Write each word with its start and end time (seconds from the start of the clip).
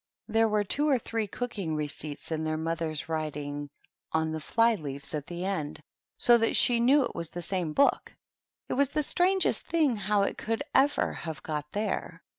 There 0.27 0.47
were 0.49 0.63
two 0.63 0.89
or 0.89 0.97
three 0.97 1.27
cooking 1.27 1.75
receipts 1.75 2.31
in 2.31 2.43
their 2.43 2.57
mother^s 2.57 3.07
writing 3.07 3.69
on 4.11 4.31
the 4.31 4.39
fly 4.39 4.73
leaves 4.73 5.13
at 5.13 5.27
the 5.27 5.45
end, 5.45 5.79
so 6.17 6.39
that 6.39 6.55
she 6.55 6.79
knew 6.79 7.03
it 7.03 7.13
was 7.13 7.29
the 7.29 7.43
same 7.43 7.73
book; 7.73 8.11
it 8.67 8.73
was 8.73 8.89
the 8.89 9.03
strangest 9.03 9.63
thing 9.67 9.95
how 9.97 10.23
it 10.23 10.39
could 10.39 10.63
ever 10.73 11.13
have 11.13 11.43
got 11.43 11.71
there. 11.73 12.23